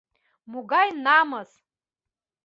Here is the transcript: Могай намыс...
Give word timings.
Могай 0.51 0.87
намыс... 1.03 1.51